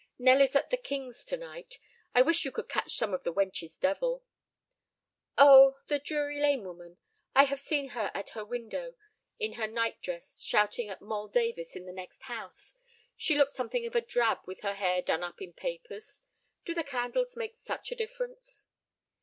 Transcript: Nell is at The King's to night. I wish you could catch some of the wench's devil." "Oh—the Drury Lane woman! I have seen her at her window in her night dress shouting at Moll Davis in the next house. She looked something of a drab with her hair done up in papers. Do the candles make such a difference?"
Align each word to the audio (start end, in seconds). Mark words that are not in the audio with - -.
Nell 0.17 0.41
is 0.41 0.55
at 0.55 0.71
The 0.71 0.77
King's 0.77 1.23
to 1.25 1.37
night. 1.37 1.77
I 2.15 2.23
wish 2.23 2.43
you 2.43 2.51
could 2.51 2.67
catch 2.67 2.95
some 2.95 3.13
of 3.13 3.21
the 3.23 3.31
wench's 3.31 3.77
devil." 3.77 4.23
"Oh—the 5.37 5.99
Drury 5.99 6.39
Lane 6.41 6.63
woman! 6.63 6.97
I 7.35 7.43
have 7.43 7.59
seen 7.59 7.89
her 7.89 8.09
at 8.15 8.29
her 8.29 8.43
window 8.43 8.95
in 9.37 9.53
her 9.53 9.67
night 9.67 10.01
dress 10.01 10.41
shouting 10.41 10.89
at 10.89 11.03
Moll 11.03 11.27
Davis 11.27 11.75
in 11.75 11.85
the 11.85 11.93
next 11.93 12.23
house. 12.23 12.75
She 13.15 13.37
looked 13.37 13.51
something 13.51 13.85
of 13.85 13.93
a 13.93 14.01
drab 14.01 14.39
with 14.47 14.61
her 14.61 14.73
hair 14.73 15.03
done 15.03 15.21
up 15.23 15.39
in 15.39 15.53
papers. 15.53 16.23
Do 16.65 16.73
the 16.73 16.83
candles 16.83 17.37
make 17.37 17.59
such 17.67 17.91
a 17.91 17.95
difference?" 17.95 18.69